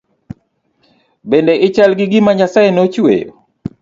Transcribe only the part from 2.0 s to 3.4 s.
gima nyasaye no chweyo